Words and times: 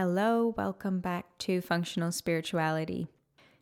Hello, 0.00 0.54
welcome 0.56 1.00
back 1.00 1.26
to 1.38 1.60
Functional 1.60 2.12
Spirituality. 2.12 3.08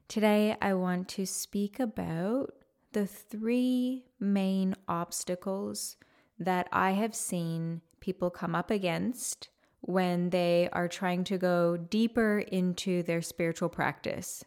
Today, 0.07 0.55
I 0.61 0.75
want 0.75 1.09
to 1.09 1.25
speak 1.25 1.81
about 1.81 2.53
the 2.93 3.07
three 3.07 4.05
main 4.21 4.75
obstacles 4.87 5.97
that 6.39 6.69
I 6.71 6.91
have 6.91 7.15
seen 7.15 7.81
people 8.01 8.29
come 8.29 8.55
up 8.55 8.71
against 8.71 9.49
when 9.81 10.29
they 10.29 10.69
are 10.75 10.89
trying 10.89 11.25
to 11.25 11.39
go 11.39 11.79
deeper 11.79 12.41
into 12.41 13.03
their 13.03 13.23
spiritual 13.23 13.71
practice. 13.71 14.45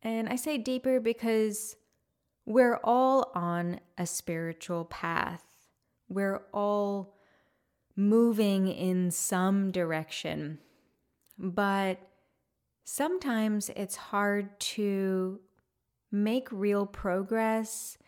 And 0.00 0.30
I 0.30 0.36
say 0.36 0.56
deeper 0.56 0.98
because 0.98 1.76
we're 2.46 2.80
all 2.82 3.30
on 3.34 3.80
a 3.98 4.06
spiritual 4.06 4.86
path. 4.86 5.44
We're 6.08 6.46
all 6.54 7.18
moving 7.96 8.68
in 8.68 9.10
some 9.10 9.70
direction. 9.70 10.58
But 11.38 11.98
sometimes 12.84 13.70
it's 13.76 13.96
hard 13.96 14.58
to 14.60 15.40
make 16.10 16.48
real 16.50 16.86
progress 16.86 17.98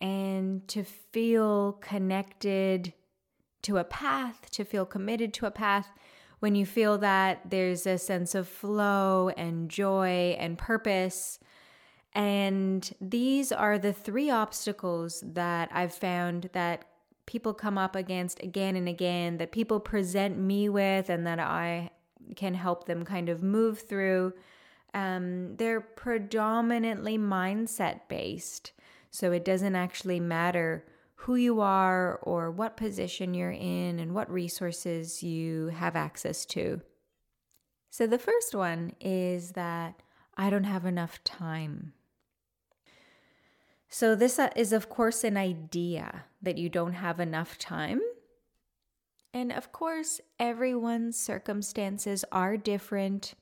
and 0.00 0.66
to 0.68 0.84
feel 0.84 1.72
connected 1.72 2.92
to 3.62 3.78
a 3.78 3.84
path, 3.84 4.50
to 4.52 4.64
feel 4.64 4.86
committed 4.86 5.34
to 5.34 5.46
a 5.46 5.50
path 5.50 5.88
when 6.38 6.54
you 6.54 6.64
feel 6.64 6.98
that 6.98 7.50
there's 7.50 7.86
a 7.86 7.98
sense 7.98 8.34
of 8.34 8.46
flow 8.46 9.30
and 9.36 9.68
joy 9.68 10.36
and 10.38 10.56
purpose. 10.56 11.40
And 12.12 12.88
these 13.00 13.50
are 13.50 13.78
the 13.78 13.92
three 13.92 14.30
obstacles 14.30 15.22
that 15.26 15.68
I've 15.72 15.94
found 15.94 16.50
that 16.52 16.84
people 17.28 17.52
come 17.52 17.76
up 17.76 17.94
against 17.94 18.42
again 18.42 18.74
and 18.74 18.88
again 18.88 19.36
that 19.36 19.52
people 19.52 19.78
present 19.78 20.38
me 20.38 20.66
with 20.66 21.10
and 21.10 21.26
that 21.26 21.38
I 21.38 21.90
can 22.36 22.54
help 22.54 22.86
them 22.86 23.04
kind 23.04 23.28
of 23.28 23.42
move 23.42 23.82
through. 23.82 24.32
Um, 24.94 25.54
they're 25.56 25.82
predominantly 25.82 27.18
mindset 27.18 28.00
based. 28.08 28.72
So 29.10 29.30
it 29.32 29.44
doesn't 29.44 29.76
actually 29.76 30.20
matter 30.20 30.86
who 31.16 31.34
you 31.34 31.60
are 31.60 32.16
or 32.22 32.50
what 32.50 32.78
position 32.78 33.34
you're 33.34 33.50
in 33.50 33.98
and 33.98 34.14
what 34.14 34.30
resources 34.30 35.22
you 35.22 35.66
have 35.66 35.96
access 35.96 36.46
to. 36.46 36.80
So 37.90 38.06
the 38.06 38.18
first 38.18 38.54
one 38.54 38.94
is 39.02 39.50
that 39.50 40.00
I 40.34 40.48
don't 40.48 40.64
have 40.64 40.86
enough 40.86 41.22
time. 41.24 41.92
So, 43.88 44.14
this 44.14 44.38
uh, 44.38 44.50
is, 44.54 44.72
of 44.72 44.88
course, 44.88 45.24
an 45.24 45.36
idea 45.36 46.24
that 46.42 46.58
you 46.58 46.68
don't 46.68 46.92
have 46.92 47.20
enough 47.20 47.56
time. 47.58 48.00
And 49.32 49.52
of 49.52 49.72
course, 49.72 50.20
everyone's 50.38 51.18
circumstances 51.18 52.24
are 52.32 52.56
different. 52.56 53.34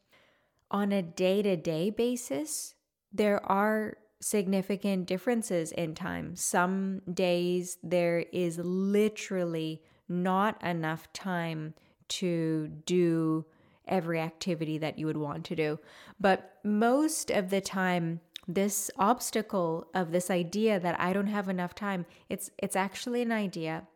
On 0.70 0.92
a 0.92 1.03
day 1.03 1.42
to 1.42 1.56
day 1.56 1.91
basis, 1.91 2.75
there 3.12 3.44
are 3.47 3.97
significant 4.20 5.06
differences 5.06 5.72
in 5.72 5.94
time. 5.94 6.34
Some 6.34 7.03
days 7.12 7.78
there 7.83 8.25
is 8.33 8.58
literally 8.58 9.83
not 10.08 10.62
enough 10.64 11.12
time 11.12 11.75
to 12.08 12.69
do 12.84 13.44
every 13.86 14.20
activity 14.20 14.78
that 14.78 14.98
you 14.98 15.06
would 15.06 15.16
want 15.16 15.44
to 15.47 15.56
do. 15.56 15.78
But 16.19 16.58
most 16.64 17.31
of 17.31 17.50
the 17.50 17.60
time, 17.60 18.20
this 18.48 18.91
obstacle 18.97 19.89
of 19.94 20.12
this 20.12 20.30
idea 20.30 20.78
that 20.78 21.00
I 21.00 21.12
don't 21.12 21.27
have 21.27 21.48
enough 21.48 21.75
time, 21.75 22.06
it's 22.28 22.50
it's 22.58 22.77
actually 22.77 23.22
an 23.22 23.33
idea 23.33 23.86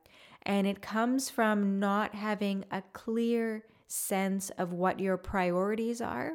and 0.42 0.66
it 0.66 0.80
comes 0.80 1.30
from 1.30 1.78
not 1.78 2.14
having 2.14 2.64
a 2.70 2.82
clear 2.92 3.64
sense 3.86 4.50
of 4.50 4.72
what 4.72 5.00
your 5.00 5.16
priorities 5.16 6.00
are 6.00 6.32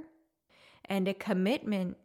and 0.86 1.08
a 1.08 1.14
commitment. 1.14 1.98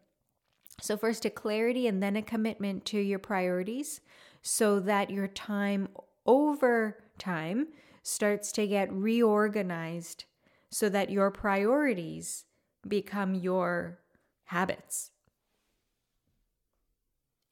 So 0.80 0.96
first 0.96 1.24
a 1.24 1.30
clarity 1.30 1.86
and 1.86 2.02
then 2.02 2.16
a 2.16 2.22
commitment 2.22 2.84
to 2.86 2.98
your 2.98 3.18
priorities 3.18 4.00
so 4.42 4.80
that 4.80 5.10
your 5.10 5.28
time 5.28 5.88
over 6.24 7.04
time 7.18 7.68
starts 8.02 8.50
to 8.52 8.66
get 8.66 8.90
reorganized 8.90 10.24
so 10.70 10.88
that 10.88 11.10
your 11.10 11.30
priorities 11.30 12.46
become 12.88 13.34
your 13.34 13.98
habits 14.44 15.10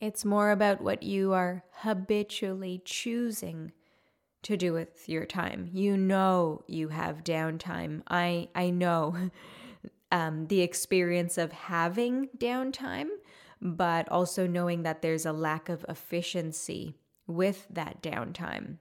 it's 0.01 0.25
more 0.25 0.51
about 0.51 0.81
what 0.81 1.03
you 1.03 1.33
are 1.33 1.65
habitually 1.79 2.81
choosing 2.85 3.73
to 4.43 4.57
do 4.57 4.73
with 4.73 5.09
your 5.09 5.27
time. 5.27 5.69
You 5.73 5.97
know 5.97 6.63
you 6.67 6.89
have 6.89 7.25
downtime. 7.25 8.03
I 8.09 8.49
I 8.55 8.71
know 8.71 9.31
um, 10.13 10.47
the 10.47 10.61
experience 10.61 11.39
of 11.39 11.53
having 11.53 12.29
downtime, 12.39 13.09
but 13.61 14.09
also 14.09 14.47
knowing 14.47 14.85
that 14.85 15.03
there's 15.03 15.27
a 15.27 15.33
lack 15.33 15.69
of 15.69 15.85
efficiency 15.89 16.97
with 17.27 17.67
that 17.71 18.03
downtime. 18.03 18.77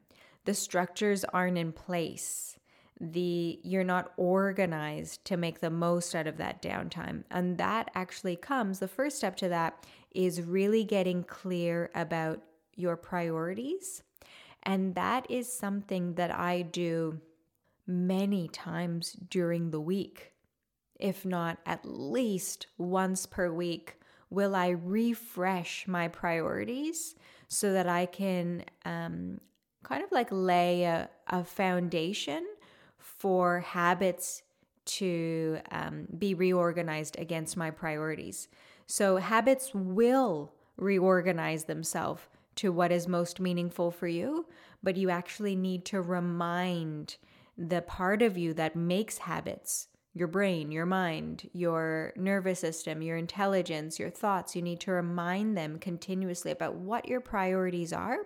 The 0.46 0.54
structures 0.54 1.26
aren't 1.26 1.58
in 1.58 1.74
place. 1.74 2.58
The 3.00 3.60
you're 3.64 3.84
not 3.84 4.14
organized 4.18 5.26
to 5.26 5.38
make 5.38 5.60
the 5.60 5.70
most 5.70 6.16
out 6.16 6.28
of 6.28 6.38
that 6.38 6.62
downtime. 6.62 7.26
And 7.30 7.58
that 7.58 7.92
actually 7.94 8.36
comes 8.36 8.80
the 8.80 8.88
first 8.88 9.18
step 9.18 9.36
to 9.38 9.50
that 9.50 9.86
is 10.12 10.42
really 10.42 10.84
getting 10.84 11.24
clear 11.24 11.90
about 11.94 12.42
your 12.76 12.96
priorities. 12.96 14.04
And 14.64 14.96
that 14.96 15.30
is 15.30 15.52
something 15.52 16.16
that 16.16 16.34
I 16.34 16.62
do 16.62 17.20
many 17.86 18.48
times 18.48 19.14
during 19.14 19.72
the 19.72 19.80
week. 19.80 20.34
If 21.00 21.26
not 21.26 21.60
at 21.66 21.86
least 21.86 22.68
once 22.78 23.26
per 23.26 23.52
week, 23.52 24.00
will 24.30 24.56
I 24.56 24.70
refresh 24.70 25.88
my 25.88 26.08
priorities 26.08 27.16
so 27.48 27.74
that 27.74 27.88
I 27.88 28.06
can 28.08 28.66
um, 28.84 29.40
kind 29.84 30.04
of 30.04 30.12
like 30.12 30.28
lay 30.32 30.84
a, 30.84 31.10
a 31.28 31.44
foundation 31.44 32.46
for 32.98 33.62
habits 33.62 34.44
to 34.88 35.60
um, 35.72 36.08
be 36.18 36.34
reorganized 36.34 37.18
against 37.20 37.58
my 37.58 37.72
priorities. 37.72 38.48
So 38.86 39.18
habits 39.18 39.72
will 39.74 40.54
reorganize 40.78 41.66
themselves 41.66 42.24
to 42.56 42.72
what 42.72 42.92
is 42.92 43.08
most 43.08 43.40
meaningful 43.40 43.92
for 43.92 44.08
you, 44.08 44.48
but 44.82 44.98
you 44.98 45.10
actually 45.10 45.56
need 45.56 45.86
to 45.86 46.02
remind 46.02 47.18
the 47.58 47.82
part 47.82 48.22
of 48.22 48.38
you 48.38 48.54
that 48.54 48.76
makes 48.76 49.20
habits 49.20 49.88
your 50.14 50.28
brain, 50.28 50.72
your 50.72 50.86
mind, 50.86 51.48
your 51.54 52.12
nervous 52.16 52.60
system, 52.60 53.04
your 53.04 53.18
intelligence, 53.18 54.00
your 54.00 54.10
thoughts. 54.10 54.56
You 54.56 54.64
need 54.64 54.80
to 54.82 54.92
remind 54.92 55.56
them 55.56 55.78
continuously 55.78 56.52
about 56.52 56.74
what 56.74 57.08
your 57.08 57.22
priorities 57.22 57.94
are. 57.94 58.18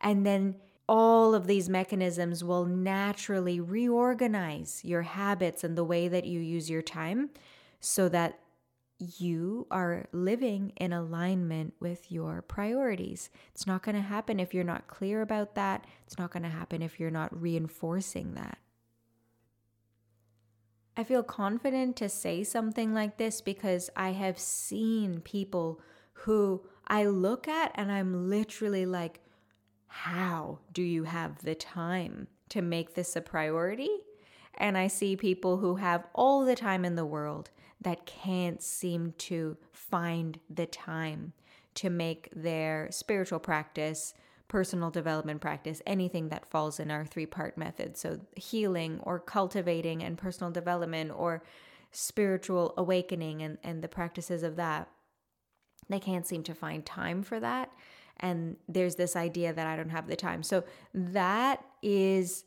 And 0.00 0.24
then 0.24 0.54
all 0.88 1.34
of 1.34 1.46
these 1.46 1.68
mechanisms 1.68 2.42
will 2.42 2.64
naturally 2.64 3.60
reorganize 3.60 4.80
your 4.82 5.02
habits 5.02 5.62
and 5.62 5.76
the 5.76 5.84
way 5.84 6.08
that 6.08 6.24
you 6.24 6.40
use 6.40 6.70
your 6.70 6.82
time 6.82 7.30
so 7.78 8.08
that 8.08 8.38
you 8.98 9.66
are 9.70 10.08
living 10.12 10.72
in 10.76 10.92
alignment 10.92 11.74
with 11.78 12.10
your 12.10 12.42
priorities. 12.42 13.30
It's 13.54 13.66
not 13.66 13.82
going 13.82 13.94
to 13.94 14.00
happen 14.02 14.40
if 14.40 14.52
you're 14.52 14.64
not 14.64 14.88
clear 14.88 15.22
about 15.22 15.54
that. 15.54 15.84
It's 16.04 16.18
not 16.18 16.32
going 16.32 16.42
to 16.42 16.48
happen 16.48 16.82
if 16.82 16.98
you're 16.98 17.10
not 17.10 17.38
reinforcing 17.40 18.34
that. 18.34 18.58
I 20.96 21.04
feel 21.04 21.22
confident 21.22 21.94
to 21.96 22.08
say 22.08 22.42
something 22.42 22.92
like 22.92 23.18
this 23.18 23.40
because 23.40 23.88
I 23.94 24.10
have 24.12 24.36
seen 24.36 25.20
people 25.20 25.80
who 26.12 26.66
I 26.88 27.04
look 27.04 27.46
at 27.46 27.70
and 27.76 27.92
I'm 27.92 28.28
literally 28.28 28.84
like, 28.84 29.20
how 29.88 30.58
do 30.72 30.82
you 30.82 31.04
have 31.04 31.42
the 31.42 31.54
time 31.54 32.28
to 32.50 32.62
make 32.62 32.94
this 32.94 33.16
a 33.16 33.20
priority? 33.20 33.90
And 34.54 34.76
I 34.76 34.88
see 34.88 35.16
people 35.16 35.58
who 35.58 35.76
have 35.76 36.06
all 36.14 36.44
the 36.44 36.56
time 36.56 36.84
in 36.84 36.96
the 36.96 37.06
world 37.06 37.50
that 37.80 38.06
can't 38.06 38.62
seem 38.62 39.14
to 39.18 39.56
find 39.72 40.38
the 40.50 40.66
time 40.66 41.32
to 41.74 41.90
make 41.90 42.28
their 42.34 42.88
spiritual 42.90 43.38
practice, 43.38 44.14
personal 44.48 44.90
development 44.90 45.40
practice, 45.40 45.80
anything 45.86 46.28
that 46.30 46.46
falls 46.50 46.80
in 46.80 46.90
our 46.90 47.06
three 47.06 47.26
part 47.26 47.56
method. 47.56 47.96
So, 47.96 48.18
healing 48.34 48.98
or 49.04 49.20
cultivating 49.20 50.02
and 50.02 50.18
personal 50.18 50.50
development 50.50 51.12
or 51.14 51.44
spiritual 51.92 52.74
awakening 52.76 53.42
and, 53.42 53.58
and 53.62 53.82
the 53.82 53.88
practices 53.88 54.42
of 54.42 54.56
that. 54.56 54.88
They 55.88 56.00
can't 56.00 56.26
seem 56.26 56.42
to 56.44 56.54
find 56.54 56.84
time 56.84 57.22
for 57.22 57.40
that. 57.40 57.70
And 58.20 58.56
there's 58.68 58.96
this 58.96 59.16
idea 59.16 59.52
that 59.52 59.66
I 59.66 59.76
don't 59.76 59.90
have 59.90 60.08
the 60.08 60.16
time. 60.16 60.42
So, 60.42 60.64
that 60.92 61.64
is 61.82 62.44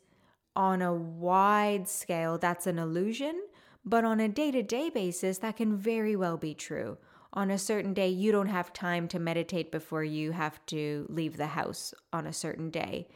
on 0.54 0.82
a 0.82 0.92
wide 0.92 1.88
scale, 1.88 2.36
that's 2.36 2.66
an 2.66 2.78
illusion 2.78 3.40
but 3.84 4.04
on 4.04 4.20
a 4.20 4.28
day 4.28 4.50
to 4.50 4.62
day 4.62 4.90
basis, 4.90 5.38
that 5.38 5.56
can 5.56 5.76
very 5.76 6.14
well 6.16 6.36
be 6.36 6.54
true. 6.54 6.98
On 7.32 7.50
a 7.50 7.58
certain 7.58 7.94
day, 7.94 8.08
you 8.08 8.30
don't 8.30 8.48
have 8.48 8.72
time 8.72 9.08
to 9.08 9.18
meditate 9.18 9.72
before 9.72 10.04
you 10.04 10.32
have 10.32 10.64
to 10.66 11.06
leave 11.08 11.36
the 11.36 11.46
house 11.46 11.94
on 12.12 12.26
a 12.26 12.32
certain 12.32 12.70
day. 12.70 13.08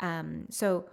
Um, 0.00 0.46
so, 0.50 0.88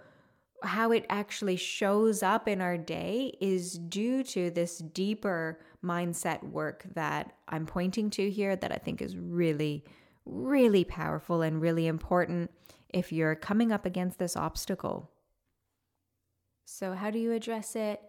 how 0.62 0.92
it 0.92 1.06
actually 1.08 1.56
shows 1.56 2.22
up 2.22 2.46
in 2.46 2.60
our 2.60 2.76
day 2.76 3.34
is 3.40 3.78
due 3.78 4.22
to 4.24 4.50
this 4.50 4.78
deeper 4.78 5.58
mindset 5.82 6.42
work 6.42 6.84
that 6.94 7.32
I'm 7.48 7.64
pointing 7.64 8.10
to 8.10 8.30
here 8.30 8.56
that 8.56 8.70
I 8.70 8.76
think 8.76 9.00
is 9.00 9.16
really, 9.16 9.84
really 10.24 10.84
powerful 10.84 11.42
and 11.42 11.60
really 11.60 11.86
important 11.86 12.50
if 12.88 13.12
you're 13.12 13.34
coming 13.34 13.72
up 13.72 13.84
against 13.84 14.18
this 14.18 14.36
obstacle. 14.36 15.10
So, 16.64 16.94
how 16.94 17.10
do 17.10 17.18
you 17.18 17.32
address 17.32 17.76
it? 17.76 18.00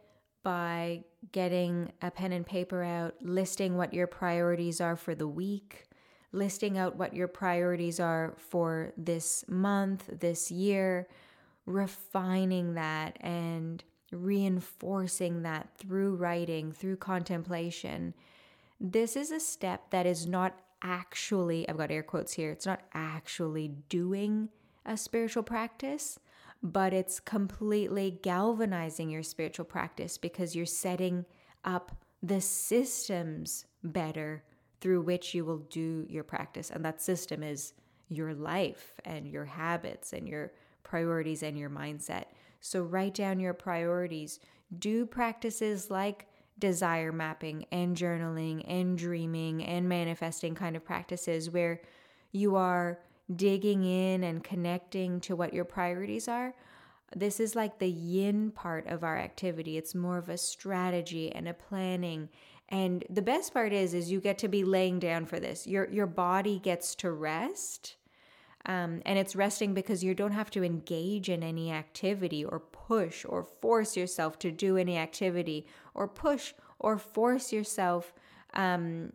By 0.44 1.04
getting 1.32 1.92
a 2.02 2.10
pen 2.10 2.32
and 2.32 2.46
paper 2.46 2.84
out, 2.84 3.16
listing 3.22 3.78
what 3.78 3.94
your 3.94 4.08
priorities 4.08 4.82
are 4.82 4.96
for 4.96 5.14
the 5.14 5.28
week, 5.28 5.86
listing 6.32 6.78
out 6.78 6.96
what 6.96 7.16
your 7.16 7.28
priorities 7.28 8.00
are 8.00 8.34
for 8.38 8.94
this 8.98 9.46
month, 9.48 10.10
this 10.20 10.50
year, 10.50 11.08
refining 11.66 12.74
that 12.74 13.18
and 13.22 13.84
reinforcing 14.12 15.44
that 15.44 15.70
through 15.78 16.16
writing, 16.16 16.72
through 16.72 16.98
contemplation. 16.98 18.14
This 18.80 19.16
is 19.16 19.32
a 19.32 19.40
step 19.40 19.92
that 19.92 20.06
is 20.06 20.26
not 20.26 20.60
actually, 20.82 21.68
I've 21.68 21.78
got 21.78 21.92
air 21.92 22.04
quotes 22.04 22.34
here, 22.34 22.52
it's 22.52 22.66
not 22.66 22.82
actually 22.94 23.70
doing 23.90 24.50
a 24.86 24.98
spiritual 24.98 25.44
practice, 25.44 26.20
but 26.64 26.94
it's 26.94 27.20
completely 27.20 28.20
galvanizing 28.22 29.10
your 29.10 29.24
spiritual 29.24 29.66
practice 29.66 30.18
because 30.18 30.56
you're 30.56 30.66
setting 30.66 31.26
up 31.64 31.96
the 32.22 32.42
systems 32.42 33.66
better 33.84 34.44
through 34.80 35.02
which 35.02 35.34
you 35.34 35.46
will 35.46 35.60
do 35.70 36.06
your 36.10 36.24
practice. 36.24 36.70
And 36.70 36.84
that 36.86 37.02
system 37.02 37.44
is 37.44 37.74
your 38.10 38.34
life 38.34 39.00
and 39.06 39.28
your 39.28 39.46
habits 39.46 40.14
and 40.14 40.28
your 40.28 40.52
priorities 40.84 41.44
and 41.44 41.58
your 41.58 41.70
mindset. 41.70 42.26
So 42.60 42.84
write 42.84 43.14
down 43.16 43.40
your 43.40 43.54
priorities. 43.54 44.40
Do 44.78 45.06
practices 45.06 45.90
like 45.90 46.28
desire 46.62 47.12
mapping 47.12 47.66
and 47.74 47.98
journaling 47.98 48.64
and 48.66 48.98
dreaming 48.98 49.66
and 49.66 49.90
manifesting 49.90 50.56
kind 50.56 50.78
of 50.78 50.86
practices 50.86 51.50
where 51.50 51.82
you 52.32 52.56
are 52.56 53.00
digging 53.36 53.84
in 53.84 54.24
and 54.24 54.44
connecting 54.44 55.20
to 55.22 55.36
what 55.36 55.54
your 55.54 55.66
priorities 55.66 56.30
are. 56.30 56.54
This 57.14 57.42
is 57.42 57.56
like 57.56 57.80
the 57.80 57.90
yin 57.90 58.52
part 58.52 58.88
of 58.88 59.04
our 59.04 59.18
activity. 59.18 59.78
It's 59.78 59.94
more 59.94 60.18
of 60.18 60.30
a 60.30 60.38
strategy 60.38 61.30
and 61.34 61.50
a 61.50 61.54
planning. 61.54 62.30
And 62.70 63.04
the 63.10 63.22
best 63.22 63.54
part 63.54 63.74
is 63.74 63.94
is 63.94 64.10
you 64.10 64.22
get 64.22 64.38
to 64.40 64.48
be 64.48 64.64
laying 64.64 65.00
down 65.00 65.26
for 65.26 65.40
this. 65.40 65.68
Your 65.68 65.90
your 65.90 66.08
body 66.08 66.58
gets 66.60 66.96
to 66.96 67.12
rest 67.12 67.98
um, 68.66 69.02
and 69.06 69.18
it's 69.18 69.36
resting 69.36 69.74
because 69.74 70.04
you 70.04 70.14
don't 70.14 70.34
have 70.34 70.52
to 70.52 70.64
engage 70.64 71.30
in 71.30 71.44
any 71.44 71.72
activity 71.72 72.46
or 72.46 72.60
push 72.60 73.26
or 73.28 73.44
force 73.44 73.98
yourself 73.98 74.38
to 74.40 74.52
do 74.52 74.78
any 74.78 74.98
activity 74.98 75.66
or 75.94 76.08
push 76.08 76.54
or 76.80 76.98
force 76.98 77.52
yourself 77.52 78.14
um, 78.54 79.12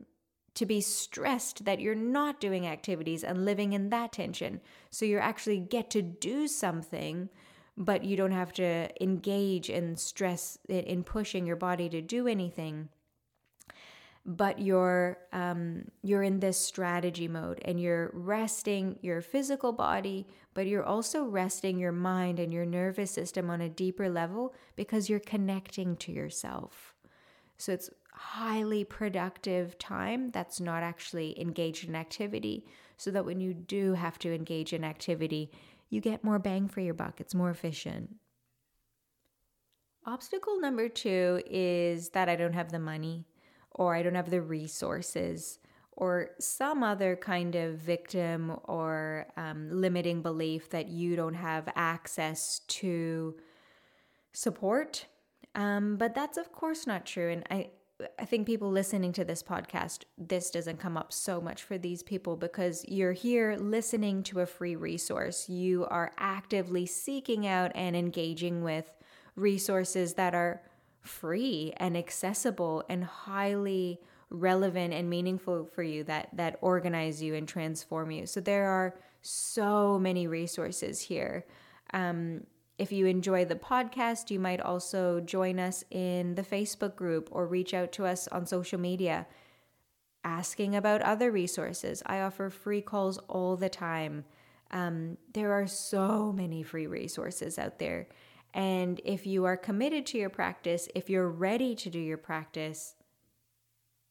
to 0.55 0.67
be 0.67 0.81
stressed 0.81 1.65
that 1.65 1.81
you're 1.81 1.95
not 1.95 2.41
doing 2.41 2.67
activities 2.67 3.23
and 3.23 3.45
living 3.45 3.73
in 3.73 3.91
that 3.91 4.13
tension. 4.13 4.61
So 4.91 5.05
you 5.05 5.19
actually 5.19 5.59
get 5.59 5.91
to 5.91 6.03
do 6.03 6.49
something, 6.49 7.29
but 7.77 8.05
you 8.05 8.17
don't 8.17 8.33
have 8.33 8.53
to 8.55 8.89
engage 9.03 9.69
in 9.69 9.97
stress 9.97 10.59
in 10.69 11.05
pushing 11.05 11.47
your 11.47 11.57
body 11.57 11.89
to 11.91 12.01
do 12.01 12.27
anything 12.27 12.89
but 14.27 14.59
you're 14.59 15.19
um, 15.33 15.85
you're 16.03 16.25
in 16.25 16.41
this 16.41 16.59
strategy 16.59 17.29
mode 17.29 17.61
and 17.65 17.81
you're 17.81 18.11
resting 18.13 18.99
your 19.01 19.21
physical 19.21 19.73
body 19.73 20.27
but 20.53 20.67
you're 20.67 20.85
also 20.85 21.25
resting 21.25 21.79
your 21.79 21.93
mind 21.93 22.41
and 22.41 22.53
your 22.53 22.67
nervous 22.67 23.11
system 23.11 23.51
on 23.51 23.61
a 23.61 23.69
deeper 23.69 24.09
level 24.09 24.55
because 24.75 25.09
you're 25.09 25.21
connecting 25.21 25.97
to 25.97 26.11
yourself. 26.11 26.95
So 27.59 27.73
it's 27.73 27.91
highly 28.13 28.83
productive 28.83 29.79
time 29.79 30.31
that's 30.31 30.59
not 30.59 30.83
actually 30.83 31.39
engaged 31.41 31.87
in 31.87 31.95
activity 31.95 32.67
so 32.97 33.11
that 33.11 33.27
when 33.27 33.39
you 33.39 33.53
do 33.53 33.93
have 33.93 34.19
to 34.19 34.35
engage 34.35 34.73
in 34.73 34.83
activity 34.83 35.53
you 35.91 36.01
get 36.01 36.25
more 36.25 36.39
bang 36.39 36.67
for 36.67 36.81
your 36.81 36.95
buck 36.95 37.21
it's 37.21 37.35
more 37.35 37.51
efficient. 37.51 38.17
Obstacle 40.05 40.59
number 40.59 40.89
two 40.89 41.43
is 41.51 42.09
that 42.11 42.29
i 42.31 42.37
don't 42.37 42.55
have 42.55 42.73
the 42.73 42.79
money 42.79 43.27
or 43.77 43.95
I 43.95 44.03
don't 44.03 44.17
have 44.17 44.31
the 44.31 44.43
resources, 44.43 45.61
or 45.93 46.33
some 46.39 46.83
other 46.83 47.17
kind 47.17 47.55
of 47.55 47.77
victim 47.79 48.55
or 48.65 49.27
um, 49.37 49.69
limiting 49.71 50.21
belief 50.21 50.69
that 50.71 50.89
you 50.89 51.17
don't 51.17 51.35
have 51.35 51.73
access 51.75 52.61
to 52.69 53.35
support. 54.33 55.07
Um, 55.55 55.97
but 55.97 56.15
that's, 56.15 56.37
of 56.37 56.53
course, 56.53 56.87
not 56.87 57.07
true. 57.07 57.31
And 57.31 57.45
I, 57.51 57.71
I 58.19 58.27
think 58.27 58.47
people 58.47 58.71
listening 58.71 59.13
to 59.15 59.25
this 59.25 59.43
podcast, 59.43 60.05
this 60.19 60.51
doesn't 60.51 60.79
come 60.79 60.99
up 60.99 61.15
so 61.15 61.41
much 61.41 61.63
for 61.63 61.79
these 61.79 62.03
people 62.03 62.37
because 62.37 62.85
you're 62.87 63.13
here 63.13 63.57
listening 63.59 64.23
to 64.25 64.41
a 64.41 64.47
free 64.47 64.77
resource. 64.77 65.49
You 65.49 65.87
are 65.87 66.13
actively 66.19 66.85
seeking 66.85 67.47
out 67.47 67.73
and 67.75 67.97
engaging 67.97 68.63
with 68.63 68.91
resources 69.35 70.13
that 70.15 70.35
are 70.35 70.61
free 71.09 71.73
and 71.77 71.97
accessible 71.97 72.85
and 72.89 73.05
highly 73.05 74.01
relevant 74.31 74.93
and 74.93 75.09
meaningful 75.09 75.65
for 75.65 75.83
you 75.83 76.03
that 76.05 76.29
that 76.33 76.59
organize 76.61 77.23
you 77.23 77.35
and 77.35 77.47
transform 77.47 78.11
you. 78.11 78.27
So 78.27 78.41
there 78.41 78.69
are 78.69 78.99
so 79.23 79.99
many 79.99 80.27
resources 80.27 81.01
here. 81.01 81.45
Um, 81.93 82.45
if 82.79 82.93
you 82.93 83.07
enjoy 83.07 83.45
the 83.45 83.55
podcast, 83.55 84.31
you 84.31 84.39
might 84.39 84.61
also 84.61 85.21
join 85.21 85.59
us 85.59 85.85
in 85.91 86.35
the 86.35 86.43
Facebook 86.43 86.95
group 86.95 87.29
or 87.33 87.47
reach 87.47 87.73
out 87.73 87.93
to 87.93 88.05
us 88.05 88.29
on 88.29 88.45
social 88.45 88.79
media 88.79 89.27
asking 90.25 90.75
about 90.75 91.01
other 91.03 91.31
resources. 91.31 92.03
I 92.05 92.21
offer 92.21 92.51
free 92.51 92.83
calls 92.83 93.17
all 93.29 93.57
the 93.57 93.69
time. 93.69 94.25
Um, 94.73 95.17
there 95.33 95.53
are 95.53 95.69
so 95.69 96.33
many 96.33 96.65
free 96.65 96.89
resources 96.89 97.59
out 97.59 97.79
there. 97.79 98.09
And 98.55 99.01
if 99.05 99.27
you 99.27 99.45
are 99.45 99.57
committed 99.57 100.07
to 100.07 100.19
your 100.19 100.31
practice, 100.31 100.89
if 100.95 101.11
you're 101.11 101.29
ready 101.29 101.75
to 101.75 101.91
do 101.91 101.99
your 101.99 102.17
practice, 102.17 102.95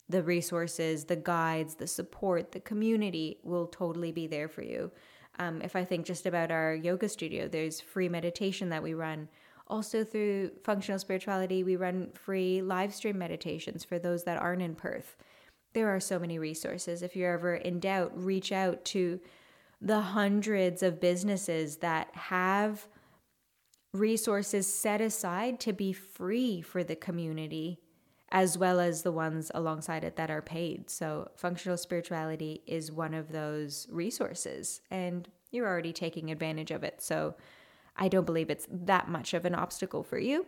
the 0.08 0.22
resources, 0.22 1.06
the 1.06 1.16
guides, 1.16 1.76
the 1.76 1.88
support, 1.88 2.52
the 2.52 2.60
community 2.60 3.40
will 3.44 3.68
totally 3.68 4.12
be 4.12 4.28
there 4.28 4.48
for 4.48 4.62
you. 4.62 4.92
Um, 5.40 5.62
if 5.62 5.76
I 5.76 5.84
think 5.84 6.06
just 6.06 6.26
about 6.26 6.52
our 6.52 6.76
yoga 6.76 7.10
studio, 7.10 7.48
there's 7.48 7.82
free 7.82 8.08
meditation 8.08 8.70
that 8.70 8.84
we 8.84 8.94
run. 8.94 9.28
Also, 9.68 10.04
through 10.04 10.52
functional 10.64 11.00
spirituality, 11.00 11.64
we 11.64 11.76
run 11.76 12.12
free 12.14 12.62
live 12.62 12.94
stream 12.94 13.18
meditations 13.18 13.84
for 13.84 13.98
those 13.98 14.24
that 14.26 14.40
aren't 14.40 14.62
in 14.62 14.76
Perth. 14.76 15.18
There 15.74 15.94
are 15.94 16.00
so 16.00 16.20
many 16.20 16.38
resources. 16.40 17.02
If 17.02 17.16
you're 17.16 17.34
ever 17.34 17.56
in 17.56 17.80
doubt, 17.80 18.12
reach 18.16 18.52
out 18.52 18.86
to 18.86 19.20
the 19.82 20.00
hundreds 20.00 20.84
of 20.84 21.02
businesses 21.02 21.78
that 21.78 22.10
have 22.14 22.88
resources 23.96 24.72
set 24.72 25.02
aside 25.02 25.60
to 25.62 25.74
be 25.74 25.94
free 25.94 26.62
for 26.62 26.84
the 26.84 26.96
community, 26.96 27.80
as 28.30 28.58
well 28.58 28.80
as 28.80 29.02
the 29.02 29.12
ones 29.12 29.52
alongside 29.54 30.04
it 30.04 30.16
that 30.16 30.32
are 30.32 30.42
paid. 30.42 30.90
So, 30.90 31.30
functional 31.36 31.78
spirituality 31.78 32.62
is 32.68 32.92
one 32.92 33.14
of 33.14 33.32
those 33.32 33.88
resources, 33.90 34.82
and 34.92 35.28
you're 35.52 35.68
already 35.68 35.94
taking 35.94 36.32
advantage 36.32 36.72
of 36.72 36.84
it. 36.84 37.02
So, 37.02 37.36
I 37.98 38.08
don't 38.08 38.26
believe 38.26 38.50
it's 38.50 38.68
that 38.70 39.08
much 39.08 39.34
of 39.34 39.46
an 39.46 39.56
obstacle 39.56 40.04
for 40.04 40.20
you, 40.20 40.46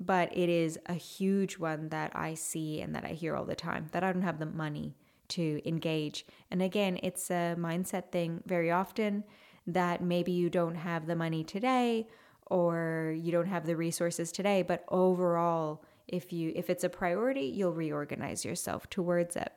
but 0.00 0.36
it 0.36 0.48
is 0.48 0.78
a 0.86 0.94
huge 0.94 1.58
one 1.58 1.88
that 1.90 2.12
I 2.14 2.34
see 2.34 2.80
and 2.80 2.94
that 2.94 3.04
I 3.04 3.10
hear 3.10 3.36
all 3.36 3.44
the 3.44 3.54
time 3.54 3.86
that 3.92 4.02
I 4.02 4.12
don't 4.12 4.22
have 4.22 4.40
the 4.40 4.46
money 4.46 4.96
to 5.28 5.60
engage. 5.64 6.26
And 6.50 6.62
again, 6.62 6.98
it's 7.02 7.30
a 7.30 7.54
mindset 7.58 8.10
thing 8.10 8.42
very 8.46 8.70
often 8.70 9.24
that 9.66 10.02
maybe 10.02 10.32
you 10.32 10.48
don't 10.48 10.76
have 10.76 11.06
the 11.06 11.16
money 11.16 11.44
today 11.44 12.08
or 12.50 13.14
you 13.16 13.32
don't 13.32 13.46
have 13.46 13.66
the 13.66 13.76
resources 13.76 14.32
today 14.32 14.62
but 14.62 14.84
overall 14.88 15.82
if 16.06 16.32
you 16.32 16.52
if 16.56 16.70
it's 16.70 16.84
a 16.84 16.88
priority 16.88 17.42
you'll 17.42 17.72
reorganize 17.72 18.44
yourself 18.44 18.88
towards 18.90 19.36
it. 19.36 19.52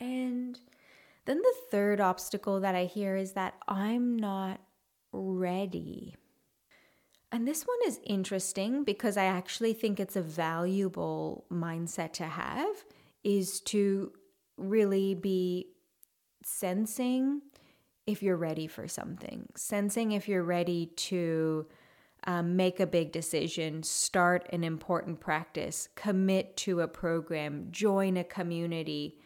And 0.00 0.58
then 1.24 1.38
the 1.38 1.54
third 1.70 2.00
obstacle 2.00 2.60
that 2.60 2.74
i 2.74 2.84
hear 2.84 3.16
is 3.16 3.32
that 3.32 3.54
i'm 3.66 4.16
not 4.16 4.60
ready. 5.12 6.14
And 7.30 7.46
this 7.46 7.64
one 7.64 7.78
is 7.86 8.00
interesting 8.04 8.84
because 8.84 9.16
i 9.16 9.24
actually 9.24 9.74
think 9.74 9.98
it's 9.98 10.16
a 10.16 10.22
valuable 10.22 11.44
mindset 11.52 12.12
to 12.14 12.24
have 12.24 12.84
is 13.24 13.60
to 13.60 14.12
really 14.56 15.14
be 15.14 15.66
sensing 16.44 17.42
if 18.08 18.22
you're 18.22 18.38
ready 18.38 18.66
for 18.66 18.88
something, 18.88 19.46
sensing 19.54 20.12
if 20.12 20.26
you're 20.28 20.42
ready 20.42 20.86
to 20.96 21.66
um, 22.24 22.56
make 22.56 22.80
a 22.80 22.86
big 22.86 23.12
decision, 23.12 23.82
start 23.82 24.48
an 24.50 24.64
important 24.64 25.20
practice, 25.20 25.90
commit 25.94 26.56
to 26.56 26.80
a 26.80 26.88
program, 26.88 27.68
join 27.70 28.16
a 28.16 28.24
community. 28.24 29.18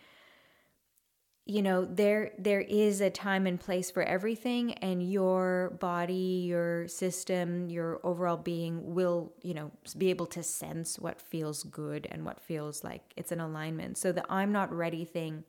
you 1.44 1.60
know 1.60 1.84
there 1.84 2.30
there 2.38 2.60
is 2.60 3.00
a 3.00 3.10
time 3.10 3.46
and 3.48 3.58
place 3.58 3.90
for 3.90 4.02
everything 4.02 4.74
and 4.74 5.02
your 5.10 5.76
body 5.80 6.44
your 6.46 6.86
system 6.86 7.68
your 7.68 7.98
overall 8.04 8.36
being 8.36 8.94
will 8.94 9.32
you 9.42 9.52
know 9.52 9.70
be 9.98 10.08
able 10.10 10.26
to 10.26 10.42
sense 10.42 11.00
what 11.00 11.20
feels 11.20 11.64
good 11.64 12.06
and 12.12 12.24
what 12.24 12.40
feels 12.40 12.84
like 12.84 13.02
it's 13.16 13.32
an 13.32 13.40
alignment 13.40 13.98
so 13.98 14.12
the 14.12 14.24
i'm 14.30 14.52
not 14.52 14.72
ready 14.72 15.04
thing 15.04 15.42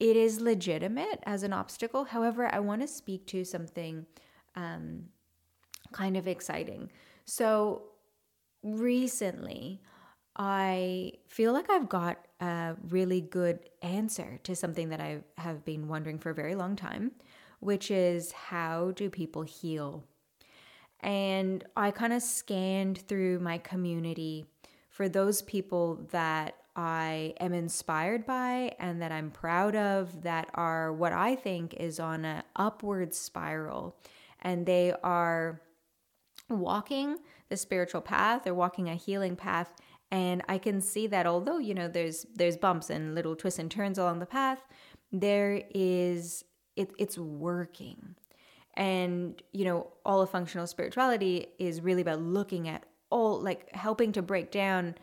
it 0.00 0.16
is 0.16 0.40
legitimate 0.40 1.20
as 1.24 1.42
an 1.42 1.52
obstacle 1.52 2.04
however 2.04 2.52
i 2.54 2.58
want 2.58 2.80
to 2.80 2.88
speak 2.88 3.26
to 3.26 3.44
something 3.44 4.06
um, 4.56 5.04
kind 5.92 6.16
of 6.16 6.26
exciting 6.26 6.90
so 7.24 7.82
recently 8.62 9.80
I 10.38 11.12
feel 11.26 11.52
like 11.52 11.68
I've 11.68 11.88
got 11.88 12.18
a 12.40 12.76
really 12.90 13.20
good 13.20 13.58
answer 13.82 14.38
to 14.44 14.54
something 14.54 14.90
that 14.90 15.00
I 15.00 15.18
have 15.36 15.64
been 15.64 15.88
wondering 15.88 16.18
for 16.18 16.30
a 16.30 16.34
very 16.34 16.54
long 16.54 16.76
time, 16.76 17.10
which 17.58 17.90
is 17.90 18.30
how 18.30 18.92
do 18.92 19.10
people 19.10 19.42
heal? 19.42 20.04
And 21.00 21.64
I 21.76 21.90
kind 21.90 22.12
of 22.12 22.22
scanned 22.22 22.98
through 23.08 23.40
my 23.40 23.58
community 23.58 24.46
for 24.90 25.08
those 25.08 25.42
people 25.42 26.06
that 26.12 26.54
I 26.78 27.34
am 27.40 27.52
inspired 27.52 28.24
by 28.24 28.76
and 28.78 29.02
that 29.02 29.10
I'm 29.10 29.30
proud 29.30 29.74
of 29.74 30.22
that 30.22 30.48
are 30.54 30.92
what 30.92 31.12
I 31.12 31.34
think 31.34 31.74
is 31.74 31.98
on 31.98 32.24
an 32.24 32.44
upward 32.54 33.12
spiral. 33.14 33.96
And 34.40 34.64
they 34.64 34.94
are 35.02 35.60
walking 36.48 37.18
the 37.48 37.56
spiritual 37.56 38.00
path 38.00 38.46
or 38.46 38.54
walking 38.54 38.88
a 38.88 38.94
healing 38.94 39.36
path 39.36 39.74
and 40.10 40.42
i 40.48 40.56
can 40.56 40.80
see 40.80 41.06
that 41.06 41.26
although 41.26 41.58
you 41.58 41.74
know 41.74 41.86
there's 41.86 42.24
there's 42.34 42.56
bumps 42.56 42.88
and 42.88 43.14
little 43.14 43.36
twists 43.36 43.58
and 43.58 43.70
turns 43.70 43.98
along 43.98 44.18
the 44.18 44.24
path 44.24 44.62
there 45.12 45.62
is 45.74 46.44
it, 46.76 46.92
it's 46.98 47.18
working. 47.18 48.14
And 48.74 49.42
you 49.52 49.64
know 49.64 49.88
all 50.04 50.22
of 50.22 50.30
functional 50.30 50.66
spirituality 50.66 51.46
is 51.58 51.80
really 51.80 52.02
about 52.02 52.20
looking 52.20 52.68
at 52.68 52.84
all 53.10 53.40
like 53.40 53.74
helping 53.74 54.12
to 54.12 54.22
break 54.22 54.50
down 54.50 54.94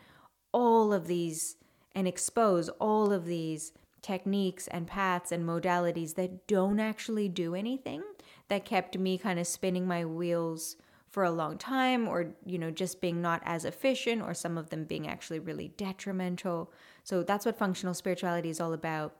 all 0.52 0.92
of 0.92 1.06
these 1.06 1.56
and 1.96 2.06
expose 2.06 2.68
all 2.78 3.10
of 3.10 3.24
these 3.24 3.72
techniques 4.02 4.68
and 4.68 4.86
paths 4.86 5.32
and 5.32 5.48
modalities 5.48 6.14
that 6.14 6.46
don't 6.46 6.78
actually 6.78 7.28
do 7.28 7.54
anything 7.54 8.02
that 8.48 8.66
kept 8.66 8.96
me 8.98 9.18
kind 9.18 9.40
of 9.40 9.46
spinning 9.46 9.88
my 9.88 10.04
wheels 10.04 10.76
for 11.08 11.24
a 11.24 11.30
long 11.30 11.56
time 11.56 12.06
or 12.06 12.34
you 12.44 12.58
know 12.58 12.70
just 12.70 13.00
being 13.00 13.22
not 13.22 13.40
as 13.44 13.64
efficient 13.64 14.20
or 14.20 14.34
some 14.34 14.58
of 14.58 14.68
them 14.68 14.84
being 14.84 15.08
actually 15.08 15.38
really 15.38 15.68
detrimental. 15.78 16.70
So 17.02 17.22
that's 17.22 17.46
what 17.46 17.58
functional 17.58 17.94
spirituality 17.94 18.50
is 18.50 18.60
all 18.60 18.74
about. 18.74 19.16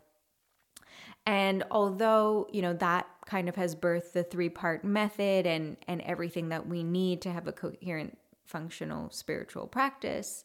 And 1.25 1.65
although 1.71 2.47
you 2.53 2.61
know 2.61 2.75
that 2.75 3.09
kind 3.25 3.49
of 3.49 3.57
has 3.57 3.75
birthed 3.75 4.13
the 4.13 4.23
three 4.23 4.51
part 4.51 4.85
method 4.85 5.47
and 5.47 5.79
and 5.89 6.03
everything 6.03 6.51
that 6.51 6.69
we 6.69 6.85
need 6.85 7.23
to 7.23 7.31
have 7.31 7.49
a 7.49 7.53
coherent 7.53 8.19
functional 8.45 9.11
spiritual 9.11 9.67
practice 9.67 10.45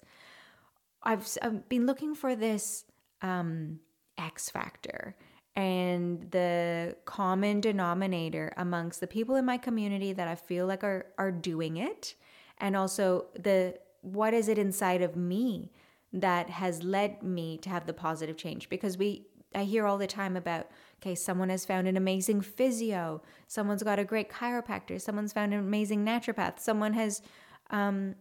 i've, 1.03 1.27
I've 1.41 1.67
been 1.69 1.85
looking 1.85 2.15
for 2.15 2.35
this 2.35 2.85
um 3.21 3.79
x 4.17 4.49
factor 4.49 5.15
and 5.55 6.31
the 6.31 6.95
common 7.05 7.59
denominator 7.59 8.53
amongst 8.55 9.01
the 9.01 9.07
people 9.07 9.35
in 9.35 9.43
my 9.43 9.57
community 9.57 10.13
that 10.13 10.27
I 10.27 10.35
feel 10.35 10.65
like 10.65 10.83
are 10.83 11.07
are 11.17 11.31
doing 11.31 11.77
it 11.77 12.15
and 12.59 12.75
also 12.75 13.25
the 13.37 13.75
what 14.01 14.33
is 14.33 14.47
it 14.47 14.57
inside 14.57 15.01
of 15.01 15.15
me 15.15 15.71
that 16.13 16.49
has 16.49 16.83
led 16.83 17.21
me 17.21 17.57
to 17.59 17.69
have 17.69 17.85
the 17.85 17.93
positive 17.93 18.35
change? 18.37 18.69
Because 18.69 18.97
we 18.97 19.27
I 19.53 19.63
hear 19.63 19.85
all 19.85 19.97
the 19.97 20.07
time 20.07 20.37
about 20.37 20.67
okay 21.01 21.15
someone 21.15 21.49
has 21.49 21.65
found 21.65 21.87
an 21.87 21.97
amazing 21.97 22.39
physio 22.39 23.21
someone's 23.47 23.83
got 23.83 23.99
a 23.99 24.05
great 24.05 24.29
chiropractor 24.29 25.01
someone's 25.01 25.33
found 25.33 25.53
an 25.53 25.59
amazing 25.59 26.05
naturopath 26.05 26.59
someone 26.59 26.93
has 26.93 27.21
um 27.69 28.15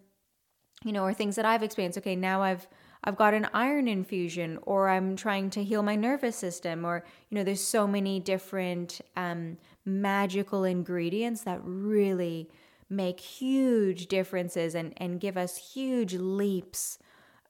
you 0.84 0.92
know 0.92 1.04
or 1.04 1.14
things 1.14 1.36
that 1.36 1.44
I've 1.44 1.62
experienced 1.62 1.98
okay 1.98 2.16
now 2.16 2.42
I've 2.42 2.66
I've 3.02 3.16
got 3.16 3.32
an 3.32 3.48
iron 3.54 3.88
infusion 3.88 4.58
or 4.62 4.90
I'm 4.90 5.16
trying 5.16 5.48
to 5.50 5.64
heal 5.64 5.82
my 5.82 5.96
nervous 5.96 6.36
system 6.36 6.84
or 6.84 7.04
you 7.28 7.36
know 7.36 7.44
there's 7.44 7.62
so 7.62 7.86
many 7.86 8.20
different 8.20 9.00
um, 9.16 9.58
magical 9.84 10.64
ingredients 10.64 11.42
that 11.42 11.60
really 11.62 12.50
make 12.90 13.20
huge 13.20 14.08
differences 14.08 14.74
and, 14.74 14.92
and 14.96 15.20
give 15.20 15.36
us 15.36 15.72
huge 15.74 16.14
leaps 16.14 16.98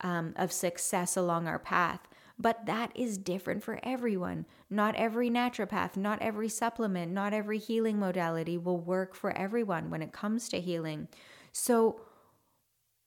um, 0.03 0.35
of 0.37 0.53
success 0.53 1.17
along 1.17 1.49
our 1.49 1.59
path. 1.59 2.07
But 2.39 2.67
that 2.67 2.91
is 2.95 3.19
different 3.19 3.63
for 3.63 3.81
everyone. 3.83 4.47
Not 4.71 4.95
every 4.95 5.31
naturopath, 5.31 5.97
not 5.97 6.23
every 6.23 6.49
supplement, 6.49 7.13
not 7.13 7.35
every 7.35 7.59
healing 7.59 7.99
modality 7.99 8.57
will 8.57 8.79
work 8.79 9.15
for 9.15 9.37
everyone 9.37 9.91
when 9.91 10.01
it 10.01 10.13
comes 10.13 10.49
to 10.51 10.61
healing. 10.61 11.09
So, 11.53 12.01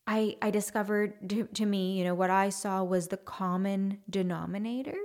I, 0.05 0.35
I 0.41 0.51
discovered 0.51 1.29
to, 1.29 1.45
to 1.45 1.65
me, 1.65 1.97
you 1.97 2.03
know, 2.03 2.13
what 2.13 2.29
I 2.29 2.49
saw 2.49 2.83
was 2.83 3.07
the 3.07 3.17
common 3.17 3.99
denominator. 4.09 4.95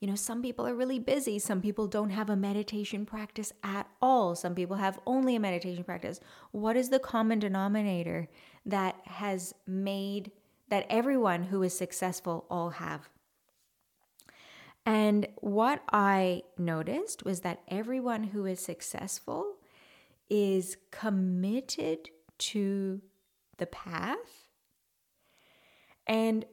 You 0.00 0.08
know, 0.08 0.14
some 0.14 0.40
people 0.40 0.66
are 0.66 0.74
really 0.74 0.98
busy. 0.98 1.38
Some 1.38 1.60
people 1.60 1.86
don't 1.86 2.08
have 2.08 2.30
a 2.30 2.36
meditation 2.36 3.04
practice 3.04 3.52
at 3.62 3.86
all. 4.00 4.34
Some 4.34 4.54
people 4.54 4.76
have 4.76 4.98
only 5.06 5.36
a 5.36 5.40
meditation 5.40 5.84
practice. 5.84 6.20
What 6.52 6.74
is 6.74 6.88
the 6.88 6.98
common 6.98 7.38
denominator 7.38 8.28
that 8.64 8.96
has 9.04 9.54
made 9.66 10.32
that 10.70 10.86
everyone 10.88 11.44
who 11.44 11.62
is 11.62 11.76
successful 11.76 12.46
all 12.48 12.70
have? 12.70 13.10
And 14.86 15.28
what 15.36 15.82
I 15.92 16.44
noticed 16.56 17.22
was 17.22 17.40
that 17.40 17.60
everyone 17.68 18.24
who 18.24 18.46
is 18.46 18.60
successful 18.60 19.56
is 20.30 20.78
committed 20.90 22.08
to 22.38 23.02
the 23.60 23.66
path. 23.66 24.48
And 26.06 26.44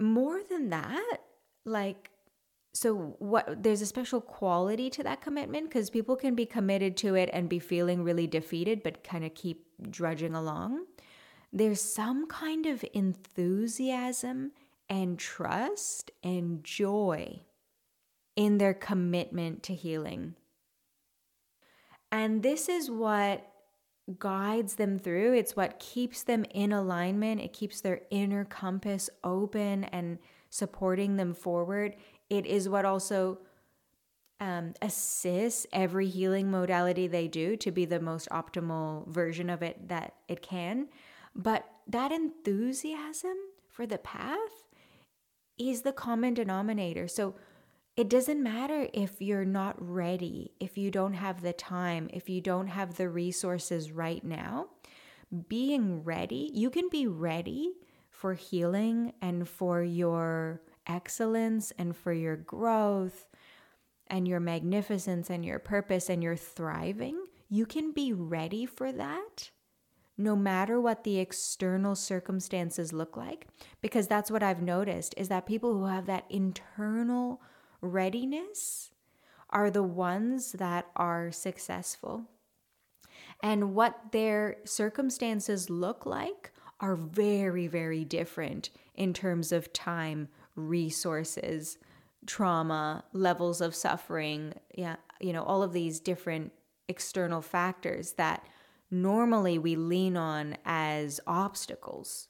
more 0.00 0.40
than 0.50 0.70
that, 0.70 1.18
like, 1.64 2.10
so 2.74 3.16
what 3.20 3.62
there's 3.62 3.80
a 3.80 3.86
special 3.86 4.20
quality 4.20 4.90
to 4.90 5.02
that 5.04 5.22
commitment 5.22 5.68
because 5.68 5.88
people 5.88 6.16
can 6.16 6.34
be 6.34 6.44
committed 6.44 6.96
to 6.98 7.14
it 7.14 7.30
and 7.32 7.48
be 7.48 7.58
feeling 7.58 8.02
really 8.02 8.26
defeated, 8.26 8.82
but 8.82 9.04
kind 9.04 9.24
of 9.24 9.34
keep 9.34 9.64
drudging 9.90 10.34
along. 10.34 10.84
There's 11.52 11.80
some 11.80 12.26
kind 12.26 12.66
of 12.66 12.84
enthusiasm 12.92 14.52
and 14.90 15.18
trust 15.18 16.10
and 16.22 16.62
joy 16.62 17.40
in 18.34 18.58
their 18.58 18.74
commitment 18.74 19.62
to 19.64 19.74
healing. 19.74 20.34
And 22.12 22.42
this 22.42 22.68
is 22.68 22.90
what 22.90 23.50
guides 24.18 24.74
them 24.76 24.98
through. 24.98 25.34
It's 25.34 25.56
what 25.56 25.78
keeps 25.78 26.22
them 26.22 26.44
in 26.54 26.72
alignment. 26.72 27.40
It 27.40 27.52
keeps 27.52 27.80
their 27.80 28.02
inner 28.10 28.44
compass 28.44 29.10
open 29.24 29.84
and 29.84 30.18
supporting 30.50 31.16
them 31.16 31.34
forward. 31.34 31.96
It 32.30 32.46
is 32.46 32.68
what 32.68 32.84
also 32.84 33.38
um, 34.38 34.74
assists 34.82 35.66
every 35.72 36.08
healing 36.08 36.50
modality 36.50 37.06
they 37.06 37.26
do 37.26 37.56
to 37.56 37.70
be 37.70 37.84
the 37.84 38.00
most 38.00 38.28
optimal 38.30 39.06
version 39.08 39.50
of 39.50 39.62
it 39.62 39.88
that 39.88 40.14
it 40.28 40.42
can. 40.42 40.88
But 41.34 41.66
that 41.88 42.12
enthusiasm 42.12 43.36
for 43.68 43.86
the 43.86 43.98
path 43.98 44.64
is 45.58 45.82
the 45.82 45.92
common 45.92 46.34
denominator. 46.34 47.08
So 47.08 47.34
it 47.96 48.10
doesn't 48.10 48.42
matter 48.42 48.88
if 48.92 49.22
you're 49.22 49.44
not 49.44 49.74
ready, 49.78 50.52
if 50.60 50.76
you 50.76 50.90
don't 50.90 51.14
have 51.14 51.40
the 51.40 51.54
time, 51.54 52.10
if 52.12 52.28
you 52.28 52.40
don't 52.40 52.66
have 52.66 52.96
the 52.96 53.08
resources 53.08 53.90
right 53.90 54.22
now. 54.22 54.68
Being 55.48 56.04
ready, 56.04 56.50
you 56.54 56.70
can 56.70 56.88
be 56.90 57.06
ready 57.06 57.72
for 58.10 58.34
healing 58.34 59.12
and 59.22 59.48
for 59.48 59.82
your 59.82 60.60
excellence 60.86 61.72
and 61.78 61.96
for 61.96 62.12
your 62.12 62.36
growth 62.36 63.26
and 64.08 64.28
your 64.28 64.40
magnificence 64.40 65.30
and 65.30 65.44
your 65.44 65.58
purpose 65.58 66.10
and 66.10 66.22
your 66.22 66.36
thriving. 66.36 67.24
You 67.48 67.64
can 67.64 67.92
be 67.92 68.12
ready 68.12 68.66
for 68.66 68.92
that 68.92 69.50
no 70.18 70.34
matter 70.34 70.80
what 70.80 71.04
the 71.04 71.18
external 71.18 71.94
circumstances 71.94 72.92
look 72.92 73.16
like 73.16 73.46
because 73.82 74.06
that's 74.06 74.30
what 74.30 74.42
I've 74.42 74.62
noticed 74.62 75.14
is 75.16 75.28
that 75.28 75.46
people 75.46 75.74
who 75.74 75.86
have 75.86 76.06
that 76.06 76.24
internal 76.30 77.42
readiness 77.80 78.90
are 79.50 79.70
the 79.70 79.82
ones 79.82 80.52
that 80.52 80.86
are 80.96 81.30
successful. 81.30 82.24
And 83.42 83.74
what 83.74 84.12
their 84.12 84.56
circumstances 84.64 85.70
look 85.70 86.06
like 86.06 86.52
are 86.80 86.96
very, 86.96 87.66
very 87.66 88.04
different 88.04 88.70
in 88.94 89.12
terms 89.12 89.52
of 89.52 89.72
time, 89.72 90.28
resources, 90.54 91.78
trauma, 92.26 93.04
levels 93.12 93.60
of 93.60 93.74
suffering, 93.74 94.54
yeah, 94.74 94.96
you 95.20 95.32
know, 95.32 95.42
all 95.42 95.62
of 95.62 95.72
these 95.72 96.00
different 96.00 96.52
external 96.88 97.42
factors 97.42 98.12
that 98.12 98.46
normally 98.90 99.58
we 99.58 99.76
lean 99.76 100.16
on 100.16 100.56
as 100.64 101.20
obstacles 101.26 102.28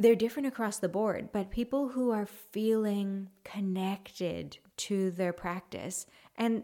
they're 0.00 0.14
different 0.14 0.48
across 0.48 0.78
the 0.78 0.88
board, 0.88 1.28
but 1.30 1.50
people 1.50 1.90
who 1.90 2.10
are 2.10 2.26
feeling 2.26 3.28
connected 3.44 4.58
to 4.78 5.10
their 5.10 5.32
practice 5.32 6.06
and 6.36 6.62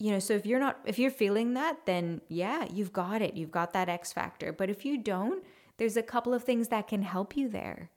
you 0.00 0.10
know, 0.10 0.18
so 0.18 0.34
if 0.34 0.44
you're 0.44 0.58
not 0.58 0.80
if 0.84 0.98
you're 0.98 1.10
feeling 1.10 1.54
that, 1.54 1.86
then 1.86 2.20
yeah, 2.28 2.66
you've 2.70 2.92
got 2.92 3.22
it. 3.22 3.36
You've 3.36 3.52
got 3.52 3.72
that 3.72 3.88
X 3.88 4.12
factor. 4.12 4.52
But 4.52 4.68
if 4.68 4.84
you 4.84 4.98
don't, 4.98 5.44
there's 5.76 5.96
a 5.96 6.02
couple 6.02 6.34
of 6.34 6.42
things 6.42 6.68
that 6.68 6.88
can 6.88 7.02
help 7.02 7.36
you 7.36 7.48
there. 7.48 7.90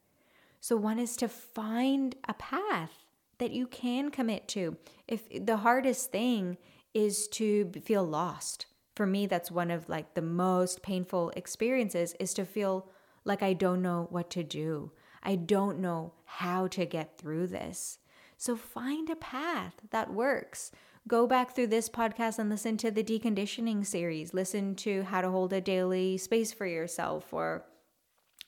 So 0.60 0.78
one 0.78 1.00
is 1.00 1.18
to 1.18 1.28
find 1.28 2.16
a 2.28 2.36
path 2.36 2.92
that 3.40 3.52
you 3.52 3.66
can 3.66 4.12
commit 4.12 4.48
to. 4.50 4.78
If 5.08 5.24
the 5.44 5.58
hardest 5.58 6.12
thing 6.12 6.58
is 6.94 7.28
to 7.30 7.72
feel 7.84 8.04
lost. 8.04 8.68
For 8.96 9.06
me, 9.06 9.26
that's 9.26 9.52
one 9.52 9.72
of 9.72 9.90
like 9.90 10.14
the 10.14 10.22
most 10.22 10.82
painful 10.82 11.32
experiences 11.36 12.16
is 12.20 12.34
to 12.36 12.46
feel 12.46 12.90
like 13.28 13.44
I 13.44 13.54
don't 13.54 13.82
know 13.82 14.08
what 14.10 14.30
to 14.32 14.44
do. 14.44 14.92
I 15.22 15.36
don't 15.36 15.80
know 15.80 16.14
how 16.24 16.68
to 16.68 16.86
get 16.86 17.18
through 17.18 17.48
this. 17.48 18.00
So 18.38 18.56
find 18.56 19.10
a 19.10 19.16
path 19.16 19.76
that 19.90 20.14
works. 20.14 20.72
Go 21.08 21.28
back 21.28 21.56
through 21.56 21.68
this 21.68 21.90
podcast 21.90 22.40
and 22.40 22.50
listen 22.50 22.78
to 22.78 22.92
the 22.92 23.04
deconditioning 23.04 23.86
series. 23.86 24.34
Listen 24.34 24.76
to 24.76 25.04
how 25.04 25.22
to 25.22 25.30
hold 25.30 25.54
a 25.54 25.62
daily 25.62 26.18
space 26.18 26.54
for 26.54 26.66
yourself 26.66 27.34
or 27.34 27.66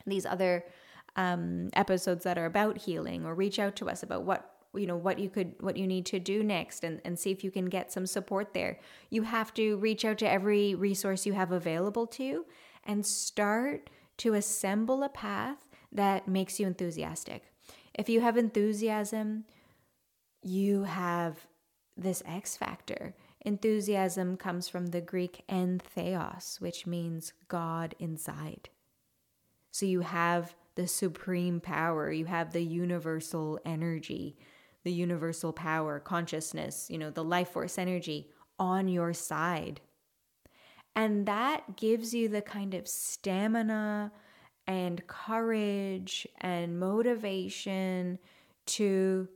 these 0.05 0.25
other 0.25 0.65
um, 1.15 1.69
episodes 1.73 2.23
that 2.23 2.37
are 2.37 2.45
about 2.45 2.77
healing 2.77 3.25
or 3.25 3.35
reach 3.35 3.59
out 3.59 3.75
to 3.77 3.89
us 3.89 4.03
about 4.03 4.23
what 4.23 4.55
you 4.75 4.85
know 4.85 4.95
what 4.95 5.17
you 5.17 5.29
could 5.29 5.55
what 5.61 5.77
you 5.77 5.87
need 5.87 6.05
to 6.05 6.19
do 6.19 6.43
next 6.43 6.83
and, 6.83 7.01
and 7.03 7.17
see 7.17 7.31
if 7.31 7.43
you 7.43 7.49
can 7.49 7.65
get 7.65 7.91
some 7.91 8.05
support 8.05 8.53
there 8.53 8.79
you 9.09 9.23
have 9.23 9.51
to 9.51 9.77
reach 9.77 10.05
out 10.05 10.19
to 10.19 10.29
every 10.29 10.75
resource 10.75 11.25
you 11.25 11.33
have 11.33 11.51
available 11.51 12.05
to 12.05 12.23
you 12.23 12.45
and 12.83 13.03
start 13.03 13.89
to 14.19 14.33
assemble 14.33 15.03
a 15.03 15.09
path 15.09 15.65
that 15.91 16.27
makes 16.27 16.59
you 16.59 16.67
enthusiastic. 16.67 17.43
If 17.93 18.09
you 18.09 18.21
have 18.21 18.37
enthusiasm, 18.37 19.45
you 20.43 20.83
have 20.83 21.47
this 21.97 22.23
X 22.25 22.55
factor. 22.55 23.15
Enthusiasm 23.41 24.37
comes 24.37 24.67
from 24.67 24.87
the 24.87 25.01
Greek 25.01 25.43
entheos, 25.49 26.59
which 26.61 26.85
means 26.85 27.33
God 27.47 27.95
inside. 27.99 28.69
So 29.71 29.85
you 29.85 30.01
have 30.01 30.55
the 30.75 30.87
supreme 30.87 31.59
power, 31.59 32.11
you 32.11 32.25
have 32.25 32.51
the 32.53 32.63
universal 32.63 33.59
energy, 33.65 34.37
the 34.83 34.91
universal 34.91 35.53
power, 35.53 35.99
consciousness, 35.99 36.87
you 36.89 36.97
know, 36.97 37.09
the 37.09 37.23
life 37.23 37.49
force 37.49 37.77
energy 37.77 38.29
on 38.57 38.87
your 38.87 39.13
side. 39.13 39.81
And 40.99 41.25
that 41.27 41.77
gives 41.77 42.13
you 42.13 42.27
the 42.27 42.41
kind 42.41 42.73
of 42.73 42.85
stamina 42.85 44.11
and 44.67 45.07
courage 45.07 46.27
and 46.41 46.77
motivation 46.77 48.19
to 48.65 49.29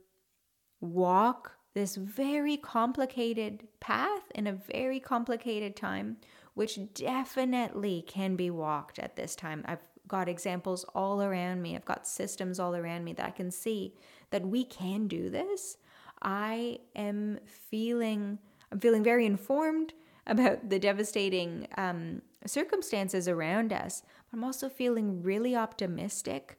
walk 0.82 1.52
this 1.72 1.96
very 1.96 2.58
complicated 2.58 3.66
path 3.80 4.30
in 4.34 4.46
a 4.46 4.52
very 4.52 5.00
complicated 5.00 5.74
time, 5.74 6.18
which 6.52 6.78
definitely 6.92 8.04
can 8.06 8.36
be 8.36 8.50
walked 8.50 8.98
at 8.98 9.16
this 9.16 9.34
time. 9.34 9.64
I've 9.64 9.88
got 10.06 10.28
examples 10.28 10.84
all 10.94 11.22
around 11.22 11.62
me, 11.62 11.76
I've 11.76 11.86
got 11.86 12.06
systems 12.06 12.60
all 12.60 12.76
around 12.76 13.04
me 13.04 13.14
that 13.14 13.24
I 13.24 13.30
can 13.30 13.50
see 13.50 13.94
that 14.32 14.46
we 14.46 14.64
can 14.64 15.08
do 15.08 15.30
this. 15.30 15.78
I 16.20 16.80
am 16.94 17.38
feeling, 17.46 18.38
I'm 18.70 18.80
feeling 18.80 19.02
very 19.02 19.24
informed 19.24 19.94
about 20.26 20.70
the 20.70 20.78
devastating 20.78 21.66
um, 21.76 22.22
circumstances 22.46 23.28
around 23.28 23.72
us. 23.72 24.02
But 24.30 24.38
I'm 24.38 24.44
also 24.44 24.68
feeling 24.68 25.22
really 25.22 25.54
optimistic 25.54 26.58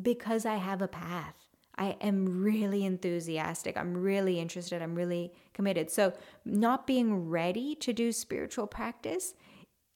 because 0.00 0.44
I 0.44 0.56
have 0.56 0.82
a 0.82 0.88
path. 0.88 1.34
I 1.76 1.96
am 2.00 2.42
really 2.42 2.84
enthusiastic. 2.84 3.76
I'm 3.76 3.96
really 3.96 4.38
interested. 4.38 4.80
I'm 4.80 4.94
really 4.94 5.32
committed. 5.54 5.90
So, 5.90 6.12
not 6.44 6.86
being 6.86 7.28
ready 7.28 7.74
to 7.76 7.92
do 7.92 8.12
spiritual 8.12 8.68
practice 8.68 9.34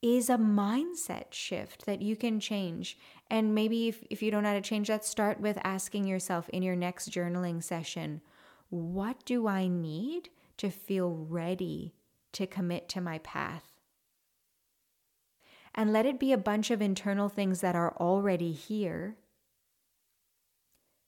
is 0.03 0.31
a 0.31 0.37
mindset 0.37 1.33
shift 1.33 1.87
that 1.87 2.03
you 2.03 2.17
can 2.17 2.41
change. 2.41 2.99
And 3.31 3.55
maybe 3.55 3.89
if, 3.89 4.03
if 4.11 4.23
you 4.23 4.31
don't 4.31 4.43
know 4.43 4.51
how 4.51 4.55
to 4.55 4.61
change 4.61 4.89
that, 4.89 5.05
start 5.05 5.41
with 5.41 5.59
asking 5.65 6.07
yourself 6.07 6.49
in 6.51 6.63
your 6.63 6.77
next 6.77 7.11
journaling 7.11 7.63
session 7.63 8.21
what 8.71 9.25
do 9.25 9.47
I 9.47 9.67
need 9.67 10.29
to 10.59 10.71
feel 10.71 11.11
ready 11.11 11.95
to 12.33 12.47
commit 12.47 12.89
to 12.91 13.01
my 13.01 13.19
path. 13.19 13.65
And 15.75 15.93
let 15.93 16.07
it 16.07 16.19
be 16.19 16.33
a 16.33 16.39
bunch 16.39 16.71
of 16.71 16.83
internal 16.83 17.29
things 17.29 17.61
that 17.61 17.77
are 17.77 17.95
already 17.99 18.53
here. 18.53 19.17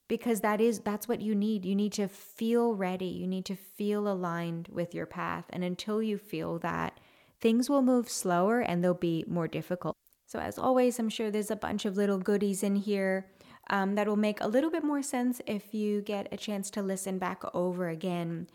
Because 0.09 0.41
that 0.41 0.61
is 0.61 0.81
that's 0.81 1.09
what 1.09 1.21
you 1.21 1.35
need. 1.35 1.65
You 1.65 1.75
need 1.75 1.93
to 1.95 2.09
feel 2.09 2.75
ready. 2.75 3.07
You 3.07 3.27
need 3.27 3.45
to 3.47 3.57
feel 3.57 4.09
aligned 4.09 4.69
with 4.69 4.95
your 4.95 5.07
path. 5.07 5.45
And 5.51 5.65
until 5.65 6.03
you 6.03 6.19
feel 6.19 6.59
that 6.61 6.99
things 7.41 7.71
will 7.71 7.83
move 7.83 8.09
slower 8.09 8.61
and 8.61 8.83
they'll 8.83 8.95
be 8.95 9.25
more 9.27 9.49
difficult. 9.49 9.97
So 10.31 10.39
as 10.39 10.59
always 10.59 11.01
i'm 11.01 11.09
sure 11.09 11.29
there's 11.29 11.51
a 11.51 11.57
bunch 11.57 11.85
of 11.85 11.97
little 11.97 12.19
goodies 12.19 12.63
in 12.63 12.77
here 12.77 13.27
um, 13.69 13.97
that 13.97 14.07
will 14.07 14.15
make 14.15 14.41
a 14.41 14.47
little 14.47 14.71
bit 14.71 14.85
more 14.85 15.03
sense 15.03 15.41
if 15.45 15.75
you 15.75 16.03
get 16.03 16.29
a 16.31 16.37
chance 16.37 16.71
to 16.71 16.83
listen 16.83 17.19
back 17.19 17.43
over 17.53 17.89
again 17.89 18.47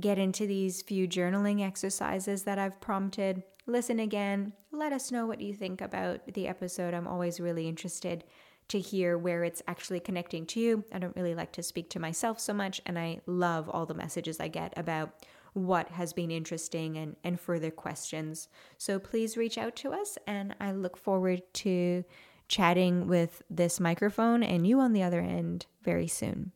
get 0.00 0.18
into 0.18 0.46
these 0.46 0.82
few 0.82 1.06
journaling 1.06 1.64
exercises 1.64 2.44
that 2.44 2.58
I've 2.58 2.80
prompted. 2.80 3.42
Listen 3.66 4.00
again. 4.00 4.52
Let 4.72 4.92
us 4.92 5.12
know 5.12 5.26
what 5.26 5.40
you 5.40 5.54
think 5.54 5.80
about 5.80 6.32
the 6.34 6.48
episode. 6.48 6.94
I'm 6.94 7.08
always 7.08 7.40
really 7.40 7.68
interested 7.68 8.24
to 8.68 8.78
hear 8.78 9.18
where 9.18 9.42
it's 9.42 9.62
actually 9.66 10.00
connecting 10.00 10.46
to 10.46 10.60
you. 10.60 10.84
I 10.92 10.98
don't 10.98 11.16
really 11.16 11.34
like 11.34 11.52
to 11.52 11.62
speak 11.62 11.90
to 11.90 12.00
myself 12.00 12.38
so 12.38 12.54
much, 12.54 12.80
and 12.86 12.98
I 12.98 13.20
love 13.26 13.68
all 13.68 13.84
the 13.84 13.94
messages 13.94 14.38
I 14.38 14.48
get 14.48 14.72
about 14.76 15.26
what 15.52 15.88
has 15.88 16.12
been 16.12 16.30
interesting 16.30 16.96
and, 16.96 17.16
and 17.24 17.38
further 17.38 17.72
questions. 17.72 18.48
So 18.78 19.00
please 19.00 19.36
reach 19.36 19.58
out 19.58 19.74
to 19.76 19.92
us, 19.92 20.16
and 20.26 20.54
I 20.60 20.70
look 20.70 20.96
forward 20.96 21.42
to 21.54 22.04
chatting 22.46 23.06
with 23.06 23.42
this 23.50 23.80
microphone 23.80 24.42
and 24.42 24.66
you 24.66 24.80
on 24.80 24.92
the 24.92 25.02
other 25.02 25.20
end 25.20 25.66
very 25.82 26.08
soon. 26.08 26.52